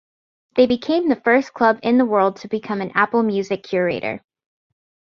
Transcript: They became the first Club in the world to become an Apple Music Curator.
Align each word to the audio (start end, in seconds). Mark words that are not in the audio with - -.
They 0.55 0.65
became 0.65 1.09
the 1.09 1.21
first 1.23 1.53
Club 1.53 1.77
in 1.83 1.99
the 1.99 2.05
world 2.07 2.37
to 2.37 2.47
become 2.47 2.81
an 2.81 2.91
Apple 2.95 3.21
Music 3.21 3.61
Curator. 3.61 4.23